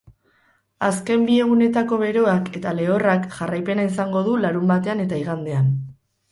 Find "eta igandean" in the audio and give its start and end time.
5.07-5.73